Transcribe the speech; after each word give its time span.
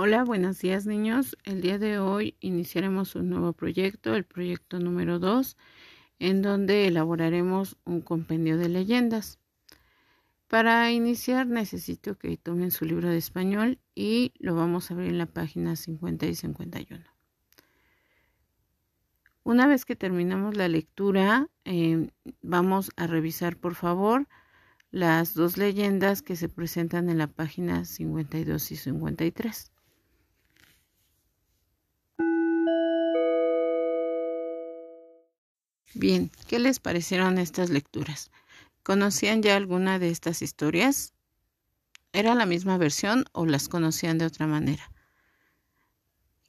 Hola, 0.00 0.22
buenos 0.22 0.60
días 0.60 0.86
niños. 0.86 1.36
El 1.42 1.60
día 1.60 1.76
de 1.76 1.98
hoy 1.98 2.36
iniciaremos 2.38 3.16
un 3.16 3.30
nuevo 3.30 3.52
proyecto, 3.52 4.14
el 4.14 4.22
proyecto 4.22 4.78
número 4.78 5.18
2, 5.18 5.56
en 6.20 6.40
donde 6.40 6.86
elaboraremos 6.86 7.76
un 7.84 8.00
compendio 8.00 8.58
de 8.58 8.68
leyendas. 8.68 9.40
Para 10.46 10.92
iniciar 10.92 11.48
necesito 11.48 12.16
que 12.16 12.36
tomen 12.36 12.70
su 12.70 12.84
libro 12.84 13.08
de 13.08 13.16
español 13.16 13.80
y 13.96 14.32
lo 14.38 14.54
vamos 14.54 14.88
a 14.88 14.94
abrir 14.94 15.08
en 15.08 15.18
la 15.18 15.26
página 15.26 15.74
50 15.74 16.26
y 16.26 16.36
51. 16.36 17.04
Una 19.42 19.66
vez 19.66 19.84
que 19.84 19.96
terminamos 19.96 20.56
la 20.56 20.68
lectura, 20.68 21.48
eh, 21.64 22.12
vamos 22.40 22.92
a 22.94 23.08
revisar 23.08 23.56
por 23.56 23.74
favor 23.74 24.28
las 24.92 25.34
dos 25.34 25.56
leyendas 25.56 26.22
que 26.22 26.36
se 26.36 26.48
presentan 26.48 27.08
en 27.08 27.18
la 27.18 27.26
página 27.26 27.84
52 27.84 28.70
y 28.70 28.76
53. 28.76 29.72
Bien, 35.94 36.30
¿qué 36.46 36.58
les 36.58 36.80
parecieron 36.80 37.38
estas 37.38 37.70
lecturas? 37.70 38.30
¿Conocían 38.82 39.42
ya 39.42 39.56
alguna 39.56 39.98
de 39.98 40.10
estas 40.10 40.42
historias? 40.42 41.14
¿Era 42.12 42.34
la 42.34 42.46
misma 42.46 42.78
versión 42.78 43.24
o 43.32 43.46
las 43.46 43.68
conocían 43.68 44.18
de 44.18 44.26
otra 44.26 44.46
manera? 44.46 44.92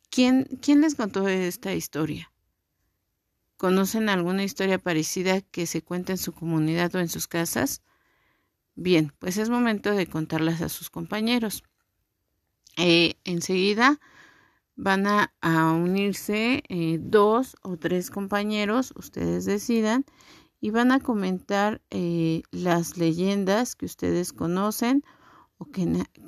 ¿Quién, 0.09 0.45
quién 0.61 0.81
les 0.81 0.95
contó 0.95 1.27
esta 1.27 1.73
historia? 1.73 2.31
¿Conocen 3.57 4.09
alguna 4.09 4.43
historia 4.43 4.79
parecida 4.79 5.41
que 5.41 5.67
se 5.67 5.81
cuente 5.81 6.13
en 6.13 6.17
su 6.17 6.33
comunidad 6.33 6.93
o 6.95 6.99
en 6.99 7.09
sus 7.09 7.27
casas? 7.27 7.81
Bien, 8.75 9.13
pues 9.19 9.37
es 9.37 9.49
momento 9.49 9.91
de 9.93 10.07
contarlas 10.07 10.61
a 10.61 10.69
sus 10.69 10.89
compañeros. 10.89 11.63
Eh, 12.77 13.15
enseguida 13.25 13.99
van 14.79 15.07
a, 15.07 15.33
unirse 15.73 16.63
eh, 16.69 16.99
dos 17.01 17.57
o 17.63 17.75
tres 17.75 18.09
compañeros, 18.09 18.93
ustedes 18.95 19.43
decidan, 19.43 20.05
y 20.61 20.69
van 20.71 20.93
a 20.93 21.01
comentar 21.01 21.81
eh, 21.89 22.43
las 22.51 22.97
leyendas 22.97 23.75
que 23.75 23.85
ustedes 23.85 24.31
conocen 24.31 25.03
o 25.57 25.65
que, 25.65 25.83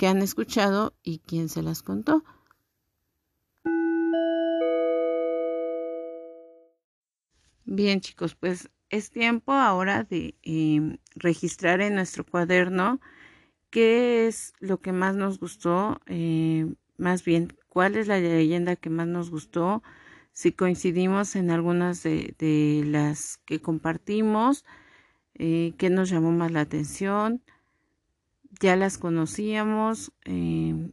han 0.06 0.22
escuchado 0.22 0.94
y 1.02 1.20
quién 1.20 1.48
se 1.48 1.62
las 1.62 1.82
contó. 1.82 2.26
Bien 7.64 8.02
chicos, 8.02 8.36
pues 8.36 8.70
es 8.90 9.12
tiempo 9.12 9.54
ahora 9.54 10.04
de 10.04 10.36
em, 10.42 10.98
registrar 11.16 11.80
en 11.80 11.96
nuestro 11.96 12.26
cuaderno 12.26 13.00
qué 13.70 14.28
es 14.28 14.52
lo 14.60 14.82
que 14.82 14.92
más 14.92 15.16
nos 15.16 15.40
gustó, 15.40 16.02
eh, 16.08 16.74
más 16.98 17.24
bien 17.24 17.48
cuál 17.72 17.96
es 17.96 18.10
la 18.10 18.20
leyenda 18.20 18.76
que 18.76 18.90
más 18.90 19.08
nos 19.08 19.32
gustó, 19.32 19.82
si 20.34 20.52
coincidimos 20.52 21.38
en 21.38 21.52
algunas 21.52 22.04
de, 22.04 22.84
las 22.86 23.38
que 23.46 23.62
compartimos, 23.62 24.66
eh, 25.36 25.74
qué 25.78 25.90
nos 25.90 26.10
llamó 26.10 26.34
más 26.34 26.52
la 26.52 26.60
atención, 26.60 27.42
ya 28.60 28.76
las 28.76 28.98
conocíamos. 28.98 30.12
Eh, 30.26 30.92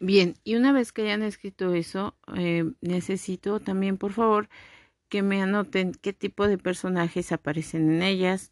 bien, 0.00 0.34
y 0.42 0.56
una 0.56 0.72
vez 0.72 0.90
que 0.90 1.02
hayan 1.02 1.22
escrito 1.22 1.72
eso, 1.72 2.16
eh, 2.36 2.72
necesito 2.80 3.60
también, 3.60 3.98
por 3.98 4.12
favor, 4.12 4.48
que 5.08 5.22
me 5.22 5.40
anoten 5.42 5.92
qué 5.92 6.12
tipo 6.12 6.48
de 6.48 6.58
personajes 6.58 7.30
aparecen 7.30 7.88
en 7.88 8.02
ellas. 8.02 8.50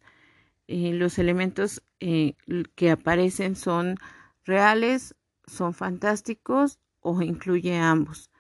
los 0.69 1.19
elementos 1.19 1.83
que 1.99 2.91
aparecen 2.91 3.57
son 3.57 3.97
reales 4.45 5.15
son 5.49 5.75
fantásticos 5.75 6.79
o 7.01 7.23
incluye 7.23 7.77
ambos. 7.77 8.31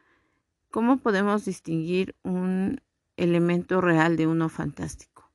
¿Cómo 0.70 0.98
podemos 0.98 1.44
distinguir 1.44 2.14
un 2.22 2.80
elemento 3.16 3.80
real 3.80 4.16
de 4.16 4.26
uno 4.26 4.48
fantástico? 4.48 5.30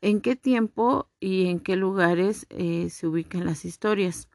¿En 0.00 0.20
qué 0.20 0.36
tiempo 0.36 1.08
y 1.18 1.46
en 1.48 1.58
qué 1.60 1.74
lugares 1.76 2.46
eh, 2.50 2.90
se 2.90 3.06
ubican 3.06 3.46
las 3.46 3.64
historias? 3.64 4.28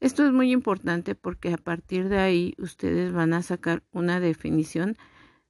Esto 0.00 0.24
es 0.24 0.32
muy 0.32 0.52
importante 0.52 1.14
porque 1.14 1.52
a 1.52 1.58
partir 1.58 2.08
de 2.08 2.18
ahí 2.18 2.54
ustedes 2.56 3.12
van 3.12 3.34
a 3.34 3.42
sacar 3.42 3.82
una 3.92 4.18
definición 4.20 4.96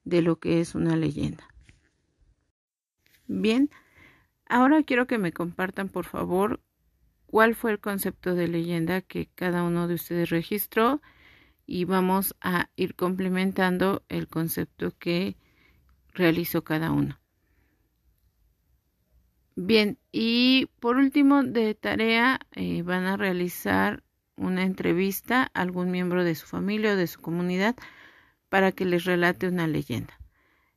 de 0.04 0.22
lo 0.22 0.40
que 0.40 0.60
es 0.60 0.74
una 0.74 0.96
leyenda. 0.96 1.46
Bien, 3.26 3.70
ahora 4.46 4.82
quiero 4.82 5.06
que 5.06 5.18
me 5.18 5.32
compartan 5.32 5.88
por 5.88 6.06
favor 6.06 6.60
cuál 7.30 7.54
fue 7.54 7.70
el 7.70 7.78
concepto 7.78 8.34
de 8.34 8.48
leyenda 8.48 9.02
que 9.02 9.28
cada 9.36 9.62
uno 9.62 9.86
de 9.86 9.94
ustedes 9.94 10.30
registró 10.30 11.00
y 11.64 11.84
vamos 11.84 12.34
a 12.40 12.70
ir 12.74 12.96
complementando 12.96 14.02
el 14.08 14.26
concepto 14.26 14.92
que 14.98 15.36
realizó 16.12 16.64
cada 16.64 16.90
uno. 16.90 17.20
Bien, 19.54 19.96
y 20.10 20.68
por 20.80 20.96
último 20.96 21.44
de 21.44 21.76
tarea 21.76 22.40
eh, 22.50 22.82
van 22.82 23.04
a 23.04 23.16
realizar 23.16 24.02
una 24.34 24.64
entrevista 24.64 25.52
a 25.54 25.60
algún 25.60 25.92
miembro 25.92 26.24
de 26.24 26.34
su 26.34 26.46
familia 26.46 26.94
o 26.94 26.96
de 26.96 27.06
su 27.06 27.20
comunidad 27.20 27.76
para 28.48 28.72
que 28.72 28.84
les 28.84 29.04
relate 29.04 29.46
una 29.46 29.68
leyenda. 29.68 30.18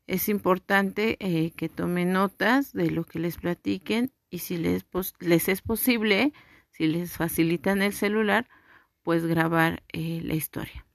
Es 0.06 0.30
importante 0.30 1.18
eh, 1.19 1.52
que 1.58 1.68
tomen 1.68 2.13
notas 2.13 2.74
de 2.74 2.92
lo 2.92 3.06
que 3.06 3.18
les 3.18 3.38
platiquen 3.38 4.12
y 4.34 4.40
si 4.40 4.58
les, 4.58 4.84
les 5.20 5.48
es 5.48 5.62
posible, 5.62 6.34
si 6.72 6.88
les 6.88 7.12
facilitan 7.12 7.84
el 7.84 7.94
celular, 7.94 8.50
pues 9.04 9.28
grabar 9.28 9.84
eh, 9.94 10.22
la 10.24 10.34
historia. 10.34 10.88